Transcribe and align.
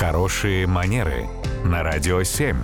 Хорошие 0.00 0.66
манеры 0.66 1.26
на 1.62 1.82
радио 1.82 2.22
7. 2.22 2.56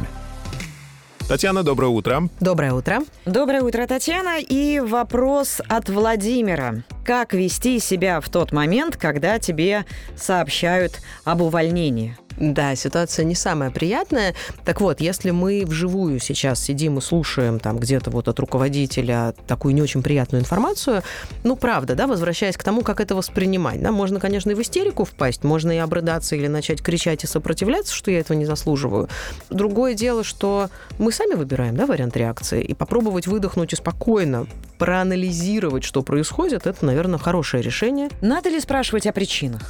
Татьяна, 1.29 1.62
доброе 1.62 1.89
утро. 1.89 2.31
Доброе 2.40 2.73
утро. 2.73 3.01
Доброе 3.27 3.60
утро, 3.60 3.86
Татьяна. 3.86 4.38
И 4.40 4.80
вопрос 4.80 5.61
от 5.69 5.91
Владимира. 5.91 6.77
Как 7.06 7.34
вести 7.34 7.79
себя 7.79 8.21
в 8.21 8.29
тот 8.29 8.50
момент, 8.50 8.96
когда 8.96 9.38
тебе 9.38 9.84
сообщают 10.16 11.00
об 11.22 11.40
увольнении? 11.40 12.16
Да, 12.36 12.75
ситуация 12.75 13.25
не 13.25 13.36
самая 13.36 13.70
приятная. 13.70 14.34
Так 14.64 14.80
вот, 14.80 15.00
если 15.00 15.30
мы 15.30 15.62
вживую 15.64 16.19
сейчас 16.19 16.62
сидим 16.62 16.98
и 16.98 17.00
слушаем 17.00 17.61
там 17.61 17.79
где-то 17.79 18.11
вот 18.11 18.27
от 18.27 18.38
руководителя 18.41 19.34
такую 19.46 19.73
не 19.74 19.82
очень 19.82 20.02
приятную 20.02 20.42
информацию, 20.42 21.02
ну, 21.45 21.55
правда, 21.55 21.95
да, 21.95 22.09
возвращаясь 22.09 22.56
к 22.56 22.64
тому, 22.64 22.82
как 22.82 23.00
это 23.00 23.14
воспринимать, 23.14 23.80
да, 23.80 23.93
можно, 23.93 24.18
конечно, 24.18 24.50
и 24.50 24.54
в 24.54 24.61
истерику 24.61 25.04
впасть, 25.04 25.45
можно 25.45 25.70
и 25.70 25.79
обрыдаться 25.79 26.34
или 26.34 26.48
начать 26.48 26.82
кричать 26.82 27.23
и 27.23 27.29
сопротивляться, 27.29 27.95
что 27.95 28.10
я 28.10 28.18
этого 28.18 28.37
не 28.37 28.45
заслуживаю. 28.45 29.09
Другое 29.48 29.95
дело, 29.95 30.24
что 30.24 30.70
мы 30.98 31.12
сами 31.12 31.34
выбираем, 31.34 31.77
да, 31.77 31.87
вариант 31.87 32.16
реакции, 32.16 32.62
и 32.62 32.74
попробовать 32.74 33.29
выдохнуть 33.29 33.73
и 33.73 33.77
спокойно 33.77 34.46
проанализировать, 34.79 35.85
что 35.85 36.03
происходит, 36.03 36.66
это, 36.66 36.85
наверное, 36.85 37.19
хорошее 37.19 37.62
решение. 37.62 38.09
Надо 38.21 38.48
ли 38.48 38.61
спрашивать 38.61 39.07
о 39.07 39.12
причинах? 39.12 39.62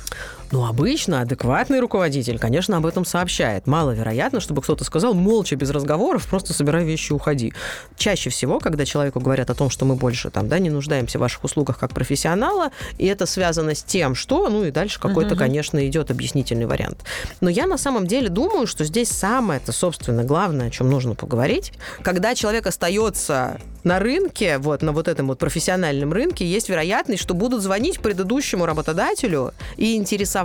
Ну, 0.52 0.64
обычно 0.64 1.23
адекватный 1.23 1.80
руководитель, 1.80 2.38
конечно, 2.38 2.77
об 2.77 2.87
этом 2.87 3.04
сообщает. 3.04 3.66
Маловероятно, 3.66 4.41
чтобы 4.41 4.62
кто-то 4.62 4.84
сказал 4.84 5.12
молча, 5.14 5.56
без 5.56 5.70
разговоров, 5.70 6.27
просто 6.27 6.52
собирай 6.52 6.84
вещи 6.84 7.10
и 7.10 7.14
уходи. 7.14 7.52
Чаще 7.96 8.30
всего, 8.30 8.60
когда 8.60 8.84
человеку 8.84 9.18
говорят 9.18 9.51
о 9.51 9.54
том, 9.54 9.70
что 9.70 9.84
мы 9.84 9.96
больше 9.96 10.30
там, 10.30 10.48
да, 10.48 10.59
не 10.59 10.70
нуждаемся 10.70 11.18
в 11.18 11.23
ваших 11.23 11.42
услугах 11.45 11.78
как 11.78 11.92
профессионала, 11.92 12.70
и 12.96 13.06
это 13.06 13.27
связано 13.27 13.74
с 13.74 13.82
тем, 13.82 14.14
что, 14.14 14.48
ну 14.48 14.64
и 14.64 14.70
дальше 14.70 15.01
какой-то, 15.01 15.34
uh-huh. 15.34 15.38
конечно, 15.38 15.87
идет 15.87 16.10
объяснительный 16.10 16.66
вариант. 16.66 17.04
Но 17.40 17.51
я 17.51 17.66
на 17.66 17.76
самом 17.78 18.06
деле 18.06 18.28
думаю, 18.28 18.66
что 18.66 18.84
здесь 18.84 19.09
самое-то, 19.09 19.73
собственно, 19.73 20.23
главное, 20.23 20.68
о 20.68 20.70
чем 20.70 20.90
нужно 20.90 21.15
поговорить, 21.15 21.73
когда 22.02 22.35
человек 22.35 22.66
остается 22.66 23.59
на 23.82 24.01
рынке, 24.01 24.59
вот 24.59 24.82
на 24.82 24.92
вот 24.92 25.07
этом 25.07 25.29
вот 25.29 25.38
профессиональном 25.38 26.13
рынке, 26.13 26.45
есть 26.45 26.68
вероятность, 26.68 27.23
что 27.23 27.35
будут 27.35 27.63
звонить 27.63 28.01
предыдущему 28.01 28.66
работодателю 28.66 29.54
и 29.76 29.95
интересоваться, 29.95 30.35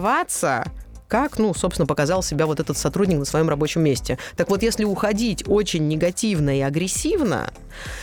как, 1.12 1.40
ну, 1.40 1.54
собственно, 1.54 1.86
показал 1.86 2.24
себя 2.24 2.46
вот 2.46 2.62
этот 2.62 2.78
сотрудник 2.78 3.20
на 3.20 3.26
своем 3.26 3.50
рабочем 3.50 3.84
месте. 3.84 4.18
Так 4.38 4.50
вот, 4.50 4.64
если 4.64 4.86
уходить 4.86 5.44
очень 5.46 5.90
негативно 5.90 6.58
и 6.58 6.62
агрессивно, 6.62 7.52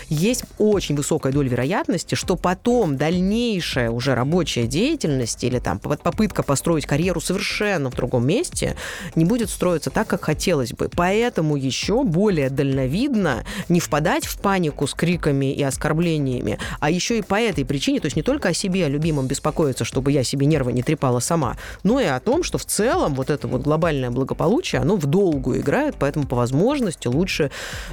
есть 0.08 0.44
очень 0.58 0.96
высокая 0.96 1.32
доля 1.32 1.48
вероятности, 1.48 2.14
что 2.14 2.36
потом 2.36 2.96
дальнейшая 2.96 3.90
уже 3.90 4.14
рабочая 4.14 4.66
деятельность 4.66 5.42
или 5.44 5.58
там 5.58 5.78
попытка 5.78 6.42
построить 6.42 6.86
карьеру 6.86 7.20
совершенно 7.20 7.90
в 7.90 7.94
другом 7.94 8.26
месте 8.26 8.76
не 9.14 9.24
будет 9.24 9.50
строиться 9.50 9.90
так, 9.90 10.06
как 10.06 10.24
хотелось 10.24 10.72
бы. 10.72 10.88
Поэтому 10.94 11.56
еще 11.56 12.04
более 12.04 12.50
дальновидно 12.50 13.44
не 13.68 13.80
впадать 13.80 14.26
в 14.26 14.40
панику 14.40 14.86
с 14.86 14.94
криками 14.94 15.52
и 15.52 15.62
оскорблениями, 15.62 16.58
а 16.80 16.90
еще 16.90 17.18
и 17.18 17.22
по 17.22 17.34
этой 17.34 17.64
причине, 17.64 18.00
то 18.00 18.06
есть 18.06 18.16
не 18.16 18.22
только 18.22 18.48
о 18.48 18.54
себе, 18.54 18.86
о 18.86 18.88
любимом 18.88 19.26
беспокоиться, 19.26 19.84
чтобы 19.84 20.12
я 20.12 20.24
себе 20.24 20.46
нервы 20.46 20.72
не 20.72 20.82
трепала 20.82 21.20
сама, 21.20 21.56
но 21.82 22.00
и 22.00 22.04
о 22.04 22.20
том, 22.20 22.42
что 22.42 22.58
в 22.58 22.64
целом 22.64 23.14
вот 23.14 23.30
это 23.30 23.46
вот 23.48 23.62
глобальное 23.62 24.10
благополучие, 24.10 24.80
оно 24.80 24.96
в 24.96 25.06
долгую 25.06 25.60
играет, 25.60 25.96
поэтому 25.98 26.26
по 26.26 26.36
возможности 26.36 27.08
лучше 27.08 27.50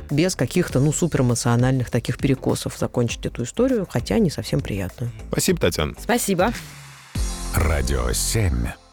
без 0.09 0.35
каких-то, 0.35 0.79
ну, 0.79 0.93
суперэмоциональных 0.93 1.64
таких 1.91 2.17
перекосов 2.17 2.77
закончить 2.77 3.25
эту 3.25 3.43
историю, 3.43 3.87
хотя 3.89 4.17
не 4.19 4.29
совсем 4.29 4.61
приятную. 4.61 5.11
Спасибо, 5.31 5.59
Татьяна. 5.59 5.93
Спасибо. 5.99 6.53
Радио 7.55 8.11
7. 8.11 8.84